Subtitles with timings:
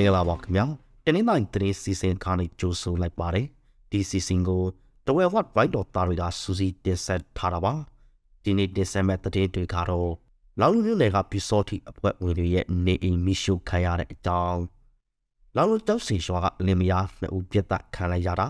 [0.00, 0.64] င်္ဂလာပါခင်ဗျာ
[1.04, 3.46] တနင်္လာနေ့သတင်းစီစဉ်ခါနေကြိုဆိုလိုက်ပါတယ်
[3.90, 4.62] ဒီစီစဉ်ကို
[5.06, 7.72] တဝဲဝတ်ဝိုက်တော်သားတွေကစူးစီးတင်ဆက်ထားတာပါ
[8.42, 10.10] ဒီနေ့တင်ဆက်မဲ့သတင်းတွေကတော့
[10.60, 14.62] လောင်လူမျိုးနယ်ကပီစောတိအဖွဲ့ဝင်တွေရဲ့နေအိမ်မိရှုခံရတဲ့အကြောင်း
[15.56, 18.48] လောင်လူတောက်စီရွာကလင်မယားနှစ်ဦးပြတ်သက်ခံလိုက်ရတာ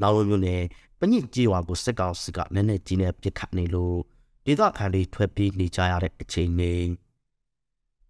[0.00, 0.62] လောင်လူမျိုးနယ်
[0.98, 3.98] ပညစ်ကြီးရွာကိုစစ်ကောင်စီကလက်နက်ကြီးနဲ့ပစ်ခတ်နေလို့
[4.46, 6.50] ဒေသခံတွေထွက်ပြေးနေကြရတဲ့အချိန်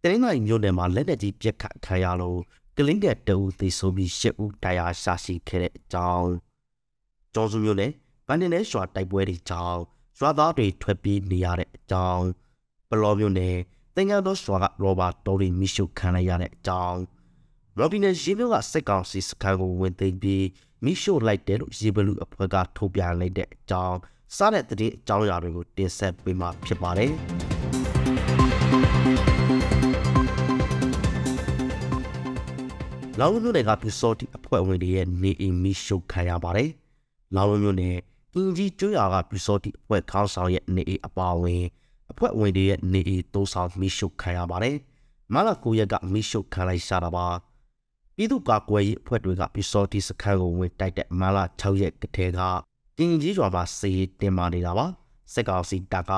[0.09, 2.41] တွေတရင်နိုင်မြို့နယ်မှာလက်နက်ကြီးပြက်ခတ်ခံရလို့
[2.77, 6.31] ကလင်းကတအူသေဆုံးပြီးရှစ်ဦးတရားရှာရှိခဲ့တဲ့အကြောင်း
[7.35, 7.93] ကျော်စုမြို့နယ်
[8.27, 9.81] ဗန်ဒင်နယ်ရွာတိုက်ပွဲတွေကြောင့်
[10.19, 12.27] ရွာသားတွေထွက်ပြေးနေရတဲ့အကြောင်း
[12.91, 13.57] ပလောမြို့နယ်
[13.97, 17.01] တင်ငန်းတော်ရွာကရောဘာတော်ရီမီရှုခံရတဲ့အကြောင်း
[17.77, 20.45] မော်ဘီနယ်ရေမြို့ကစစ်ကောင်စီစခန်းကိုဝင်သိမ်းပြီး
[20.85, 23.99] မီရှုလိုက်တယ်လို့ရေဘလူအဖွဲ့ကထုတ်ပြန်လိုက်တဲ့အကြောင်း
[24.37, 27.13] စားတဲ့တည်းအကြောင်းအရာတွေကိုတင်ဆက်ပေးမှာဖြစ်ပါတယ်
[33.21, 36.69] လောင်မြို့နယ်ကပြစောတိအဖွဲ့ဝင်တွေရဲ့နေအိမ်မီရှုခံရပါတယ်။
[37.35, 37.97] လောင်မြို့နယ်
[38.33, 41.63] ကင်းကြီးကျွာကပြစောတိအဖွဲ့ခေါင်းဆောင်ရဲ့နေအိမ်အပါအဝင်
[42.11, 44.77] အဖွဲ့ဝင်တွေရဲ့နေအိမ်တိုးဆောင်မီရှုခံရပါတယ်။
[45.33, 47.27] မလာကိုရက်ကမီရှုခံလိုက်ရှာတာပါ။
[48.17, 52.41] ပြည်သူ့ကာကွယ်ရေးအဖွဲ့တွေကပြစောတိစခန်းကိုဝင်တိုက်တဲ့မလာ6ရက်ကတည်းက
[52.99, 54.87] ကင်းကြီးကျွာမှာစေတင်မာနေတာပါ။
[55.33, 56.13] စစ်ကောင်စီတပ်က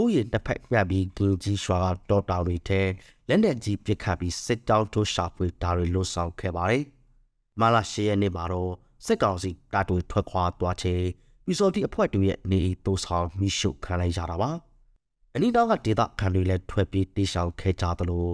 [0.00, 2.82] ကိုရီတစ်ဖက်ပြပြီးကင်းကြီးရွာကတော့တောင်တွေထဲ
[3.28, 6.82] လက်နက်ကြီးပစ်ခတ်ပြီးစစ်တောင်းထိုးရှာဖွေတာတွေလှုပ်ဆောင်ခဲ့ပါတယ်။
[7.60, 8.72] မလာရှရဲ့နေ့မှာတော့
[9.06, 11.04] စစ်ကောင်စီတပ်တွေထွက်ခွာသွားချိန်
[11.44, 14.50] ပြည်စော်တီအဖွဲ့တွေရဲ့နေအိမ်တိုးဆောင်မိရှုခံလိုက်ရတာပါ။
[15.34, 18.26] အနီးတောင်ကဒေသခံတွေလည်းထွက်ပြေးတေးရှောင်ခဲ့ကြသလို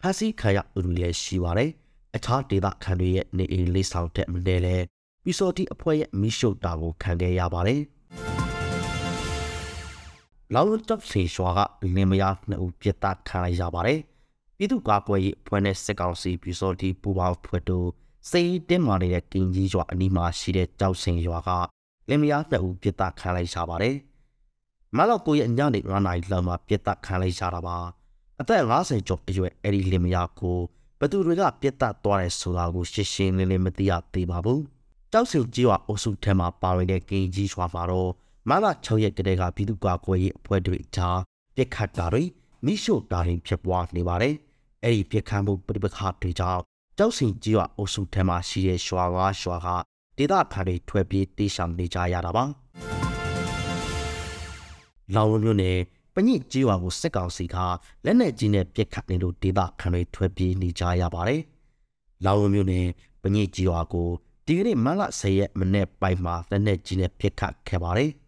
[0.00, 1.70] ဖက်စီခံရသူတွေလည်းရှိပါတယ်။
[2.16, 4.76] အခြားဒေသခံတွေရဲ့နေအိမ်လေးဆောင်တဲ့မနေ့လဲ
[5.24, 7.82] ပြည်စော်တီအဖွဲ့ရဲ့မိရှုတာကိုခံခဲ့ရပါတယ်။
[10.54, 11.60] လောင်တပ်စီရွာက
[11.94, 13.98] လင်မယားနှစ်ဦးပြစ်ဒဏ်ခံလိုက်ရပါတယ်။
[14.56, 17.88] ပြည်သူ့ကာကွယ်ရေးအဖွဲ့နဲ့စစ်ကောင်စီပြည်စောတိပူပေါင်းဖွဲ့တို့
[18.30, 21.50] စိတ်တင်းမာနေတဲ့ကင်းကြီးရွာအနီးမှာရှိတဲ့ကြောက်စင်ရွာက
[22.08, 23.96] လင်မယားနှစ်ဦးပြစ်ဒဏ်ခံလိုက်ရပါတယ်။
[24.96, 27.76] မလောက်ကိုရဲ့ညနေ9နာရီလောက်မှာပြစ်ဒဏ်ခံလိုက်ရတာပါ။
[28.40, 30.58] အသက်50ကျော်အရွယ်အဲ့ဒီလင်မယားကို
[31.00, 34.60] ဘသူတွေကပြစ်ဒဏ်သွားတယ်ဆိုတာကိုရှင်းရှင်းလင်းလင်းမသိရသေးပါဘူး။
[35.12, 38.12] ကြောက်စင်ကြီးရွာအုပ်စုထဲမှာပါဝင်တဲ့ကင်းကြီးရွာမှာတော့
[38.48, 41.18] မလာ6ရက်ကတည်းကပြည်သူ့ကာကွယ်ရေးအဖွဲ့တွေကြား
[41.56, 42.22] ပြစ်ခတ်တာတွေ
[42.64, 44.34] မိရှို့တာတွေဖြစ်ပွားနေပါတယ်။
[44.84, 46.60] အဲ့ဒီပြစ်ခတ်မှုပြပခါတွေကြောင့်
[46.98, 49.68] ကြောက်စင်ကြီးရွာအုပ်စုထဲမှာရှိတဲ့ရွာဝါရွာက
[50.16, 52.44] ဒေသခံတွေထွက်ပြေးတိရှောင်နေကြရတာပါ။
[55.14, 55.78] လောင်ဝမျိုးနဲ့
[56.14, 57.56] ပညစ်ကြီးရွာကိုစစ်ကောင်စီက
[58.04, 61.40] လက်နက်ကြီးနဲ့ပြစ်ခတ်နေလို့ဒေသခံတွေထွက်ပြေးနေကြရပါတယ်။
[62.24, 62.86] လောင်ဝမျိုးနဲ့
[63.22, 64.08] ပညစ်ကြီးရွာကို
[64.46, 68.12] ဒီကနေ့မလ10ရက်မနေ့ပိုင်းမှာလက်နက်ကြီးနဲ့ပြစ်ခတ်ခဲ့ပါတယ်။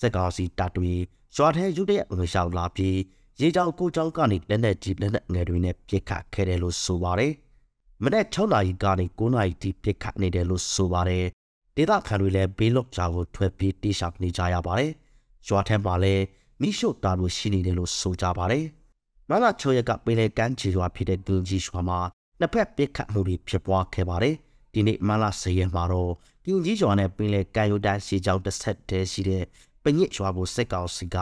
[0.00, 0.92] စက်ကောင်စီတပ်တွေ
[1.36, 2.98] ရွာထဲရုတ်တရက်ဝင်ရောက်လာပြီး
[3.40, 7.32] ရေကြောင်ကိုကြောင်ကနေလက်နက်ကြီးလက်နက်ငယ်တွေနဲ့ပစ်ခတ်ခဲ့တယ်လို့ဆိုပါတယ်။
[8.02, 11.24] မနေ့6နာရီကနေ9နာရီထိပစ်ခတ်နေတယ်လို့ဆိုပါတယ်။
[11.76, 14.90] ဒေသခံတွေလည်းဘေးလွတ်ရာကိုထွက်ပြေးတိရှောင်နေကြရပါတယ်။
[15.48, 16.22] ရွာထဲမှာလည်း
[16.60, 18.64] မိရှုတာလို့ရှိနေတယ်လို့ဆိုကြပါတယ်။
[19.28, 21.98] မလာချောရကပင်လေကန်းချီရွာဖြစ်တဲ့ဒူကြီးရွာမှာ
[22.40, 24.34] နှစ်ဖက်ပစ်ခတ်မှုတွေဖြစ်ပွားခဲ့ပါတယ်။
[24.72, 26.12] ဒီနေ့မလာစရဲမှာတော့
[26.44, 29.44] ဒူကြီးရွာနဲ့ပင်လေကန်းရိုးတန်းစီကြောင်းတစ်ဆက်တည်းရှိတဲ့
[29.84, 31.16] ပညစ်ရွာကိုစစ်ကောင်စီက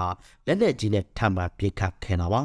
[0.46, 2.42] လက်နက်ကြီးနဲ့ထပ်မံပစ်ခတ်ခဲ့တာပါ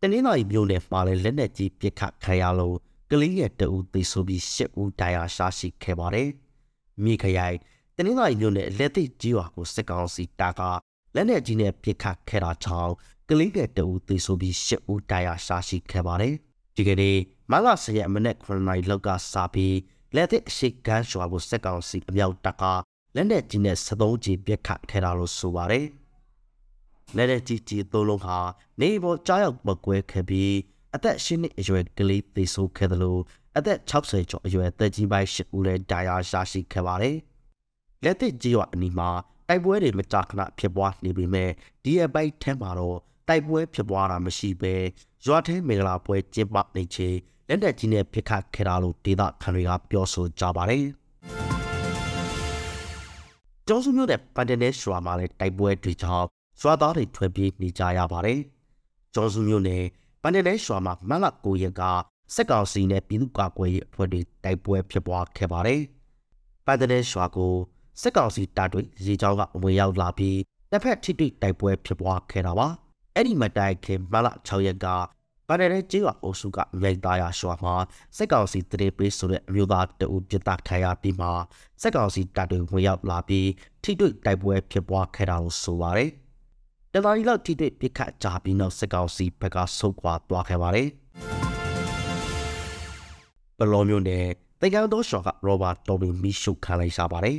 [0.00, 2.76] တနင်္လာရီမြို့နယ်မှာလည်းလက်နက်ကြီးပစ်ခတ်ခံရလို့
[3.10, 6.28] ကလေးရဲ့တအူသေဆုံးပြီးရှစ်ဦးဒဏ်ရာရရှိခဲ့ပါတယ်
[7.04, 7.56] မြေခရိုင်
[7.96, 10.60] တနင်္လာရီမြို့နယ်လက်သိကြီးရွာကိုစစ်ကောင်စီတပ်က
[11.14, 12.92] လက်နက်ကြီးနဲ့ပစ်ခတ်ခဲ့တာကြောင့်
[13.28, 16.34] ကလေးငယ်တအူသေဆုံးပြီးရှစ်ဦးဒဏ်ရာရရှိခဲ့ပါတယ်
[16.76, 17.16] ဒီကနေ့
[17.50, 19.76] မလ10ရက်မနေ့9နာရီလောက်ကစပြီး
[20.14, 22.64] လက်သိအရှိကန်းရွာကိုစစ်ကောင်စီအမြောက်တပ်က
[23.14, 25.86] လက်နက်ကြီးနဲ့73ကြီးပြက်ခတ်ခဲ့တာလို့ဆိုပါတယ်။
[27.16, 28.38] လက်နက်ကြီးကြီးသုံးလုံးဟာ
[28.80, 30.52] နေပေါ်ကြားရောက်မကွဲခဲ့ပြီး
[30.94, 33.20] အသက်၈နှစ်အရွယ်ကလေးသေဆုံးခဲ့တယ်လို့
[33.56, 37.16] အသက်60ကျော်အရွယ်သက်ကြီးပိုင်း၈ဦးလည်းဒါယာရှာရှိခဲ့ပါတယ်။
[38.04, 39.10] လက်သစ်ကြီးရွာအနီးမှာ
[39.48, 41.50] တိုက်ပွဲတွေမကြာခဏဖြစ်ပွားနေပေမဲ့
[41.84, 44.74] ဒီအပိုက်ထဲမှာတော့တိုက်ပွဲဖြစ်ပွားတာမရှိဘဲ
[45.26, 47.16] ရွာထဲမင်္ဂလာပွဲကျင်းပနေချိန်
[47.48, 50.84] လက်နက်ကြီးနဲ့ပစ်ခတ်ခဲ့တာလို့ဒေသခံတွေကပြောဆိုကြပါတယ်။
[53.68, 56.26] ကျောင်းစုမြို့နယ်ပန်တနဲရွာမှာလည်းတိုက်ပွဲတွေကြောင့်
[56.60, 58.38] ရွာသားတွေထွက်ပြေးနေကြရပါတယ်။
[59.14, 59.84] ကျောင်းစုမြို့နယ်
[60.22, 61.82] ပန်တနဲရွာမှာမန်လ9ရက်က
[62.34, 65.80] စက်ကောင်စီနဲ့ပြည်သူ့ကာကွယ်ရေးအဖွဲ့တွေတိုက်ပွဲဖြစ်ပွားခဲ့ပါတယ်။
[66.66, 67.52] ပန်တနဲရွာကို
[68.00, 70.38] စက်ကောင်စီတပ်တွေရေကြောင်းကဝင်ရောက်လာပြီး
[70.70, 72.68] တစ်ဖက်ထိတွေ့တိုက်ပွဲဖြစ်ပွားခဲ့တာပါ။
[73.14, 74.86] အဲ့ဒီမတိုင်ခင်မန်လ6ရက်က
[75.48, 77.74] ပန်တဲ့ကျေးရွာအုပ်စုကမြိတ်သားရရွာမှာ
[78.16, 81.28] စက်ကောင်စီတရေပေးဆိုတဲ့အမျိုးသားတအုပ်ပြစ်ဒဏ်ခံရပြီးမှ
[81.82, 83.48] စက်ကောင်စီတပ်တွေဝင်ရောက်လာပြီး
[83.82, 86.10] ထိတွေ့တိုက်ပွဲဖြစ်ပွားခဲ့တာလို့ဆိုပါတယ်။
[86.92, 90.88] တလာရီလောက်ထိတွေ့ပြစ်ခတ်ကြပြီးနောက်စက်ကောင်စီဘက်ကဆုတ်ခွာသွားခဲ့ပါတယ်။
[93.72, 94.24] လောမျိုးနဲ့
[94.60, 97.36] တင်ကန်တော်ရွာကရောဘာတော်ဘီမီရှုခံလိုက်ရပါတယ်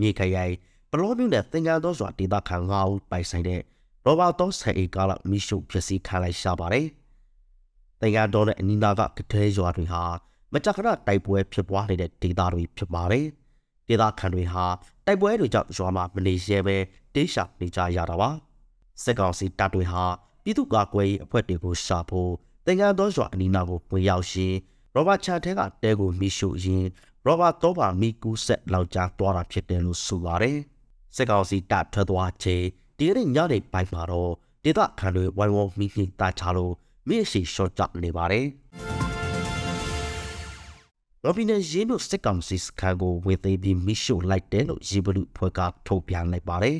[0.00, 0.54] မြေခရိုင်
[0.90, 3.60] ပလောမျိုးနဲ့တင်ကန်တော်ရွာဒေသခံ၅ဦးပိုင်ဆိုင်တဲ့
[4.04, 6.86] ရောဘာတော်ဆက်အေကားလောက်မီရှုဖြစ်စီခံလိုက်ရပါတယ်
[8.00, 10.02] တင်ကန်တော်နဲ့အနီးနားကကထဲရွာတွေဟာ
[10.52, 13.26] မကြခဏတိုက်ပွဲဖြစ်ပွားနေတဲ့ဒေသတွေဖြစ်ပါတယ်
[13.88, 14.64] ဒေသခံတွေဟာ
[15.06, 16.76] တိုက်ပွဲတွေကြောင့်ရွာမှာမနေရဲပဲ
[17.14, 18.30] တိတ်ရှာနေကြရတာပါ
[19.02, 20.04] စစ်ကောင်စီတပ်တွေဟာ
[20.44, 22.32] ပြည်သူ့ကာကွယ်ရေးအဖွဲ့တွေကိုရှာဖို့
[22.66, 24.54] တင်ကန်တော်ရွာအနီးနားကိုဝင်ရောက်ရှင်
[24.94, 26.84] ရောဘတ်ချန်ထဲကတဲကိုမိရှုရင်
[27.24, 30.58] ရောဘတ်တော့ပါမိကူးဆက်လောက်ကြားသွားတာဖြစ်တယ်လို့ဆိုပါတယ်
[31.16, 32.64] စစ်ကောင်စီတပ်ထွက်သွားချိန်
[32.98, 34.32] ဒီနေ့ညနေပိုင်းမှာတော့
[34.64, 36.74] ဒေသခံတွေဝိုင်းဝန်းမိမိတာချလို့
[37.08, 38.46] မိရှိရှော့ကြနေပါတယ်
[41.24, 46.76] ရောဘီနဲ့ရင်းတို့စစ်ကောင်စီစခန်းကိုဝေသေးပြီးမိရှုလိုက်တယ်လို့ရေဘလူဖွဲ့ကထုတ်ပြန်လိုက်ပါတယ်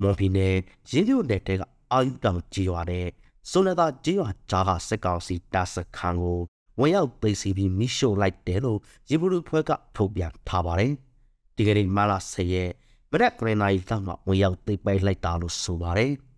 [0.00, 0.54] မော်ဘီနဲ့
[0.90, 3.06] ရင်းတို့တဲ့ကအာယူတောင်ကြီးရွာတဲ့
[3.50, 6.40] ဆိုနသာကြီးရွာကြားကစစ်ကောင်စီတပ်စခန်းကို
[6.80, 8.78] ဝင်ရောက်သိမ်းဆီးပြီးမိရှို့လိုက်တယ်လို့
[9.10, 10.92] ရေဘူးလူဖွဲ့ကထုတ်ပြန်ထားပါတယ်။
[11.56, 12.70] ဒီကနေ့မလာ10ရက်
[13.10, 16.12] ဗရက်ဂရနိုင်ကမှဝင်ရောက်သိမ်းပိုက်လိုက်တာလို့ဆိုပါတယ်။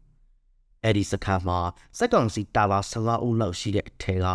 [0.85, 1.59] အဲ့ဒီစခန်းမှာ
[1.99, 4.29] စစ်ကောင်စီတာလာ15ဦးလောက်ရှိတဲ့အထက်က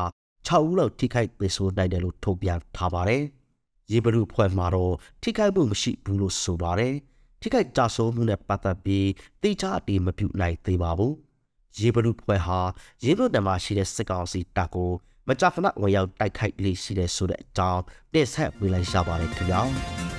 [0.47, 3.23] 6ဦးလောက်ထိခိုက်သေဆုံးနိုင်တယ်လို့ထုတ်ပြန်ထားပါတယ်။
[3.91, 4.93] ရေဘူးလူဖွဲ့မှာတော့
[5.23, 6.93] ထိခိုက်မှုမရှိဘူးလို့ဆိုပါတယ်။
[7.41, 9.07] ထိခိုက်ကြဆုံးမှုနဲ့ပတ်သက်ပြီး
[9.41, 11.13] တိကျအတီးမပြုနိုင်သေးပါဘူး။
[11.79, 12.59] ရေဘလူဖွဲ့ဟာ
[13.03, 14.91] ရင်းတို့တမှာရှိတဲ့စစ်ကောင်စီတပ်ကို
[15.27, 17.81] မကြာခဏဝင်ရောက်တိုက်ခိုက်လေးရှိတဲ့ဆိုတဲ့အကြောင်း
[18.13, 20.18] တင်ဆက်ပေးလိုက်ရပါတယ်ခင်ဗျာ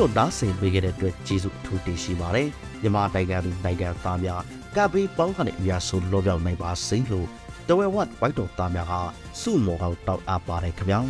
[0.00, 2.48] လိုနားဆင်ပေးခဲ့တဲ့အတွက်ကျေးဇူးအထူးတင်ရှိပါတယ်
[2.82, 4.42] မြန်မာနိုင်ငံသူနိုင်ငံသားများ
[4.76, 7.26] ကပ်ပြီးပေါင်းခနဲ့အများဆုံးလောပြောင်းနိုင်ပါစေလို့
[7.68, 8.94] တဝဲဝတ်ဝိုက်တော်သားများက
[9.40, 11.00] စုမော်ကောက်တောက်အပ်ပါတယ်ခင်ဗျာ